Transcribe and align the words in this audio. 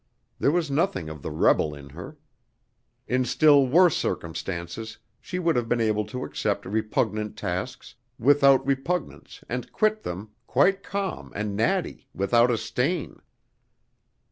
There 0.39 0.49
was 0.49 0.71
nothing 0.71 1.09
of 1.09 1.21
the 1.21 1.29
rebel 1.29 1.75
in 1.75 1.89
her. 1.89 2.17
In 3.07 3.23
still 3.23 3.67
worse 3.67 3.95
circumstances 3.95 4.97
she 5.19 5.37
would 5.37 5.55
have 5.55 5.69
been 5.69 5.79
able 5.79 6.05
to 6.05 6.23
accept 6.23 6.65
repugnant 6.65 7.37
tasks 7.37 7.93
without 8.17 8.65
repugnance 8.65 9.43
and 9.47 9.71
quit 9.71 10.01
them 10.01 10.31
quite 10.47 10.81
calm 10.81 11.31
and 11.35 11.55
natty, 11.55 12.07
without 12.15 12.49
a 12.49 12.57
stain. 12.57 13.21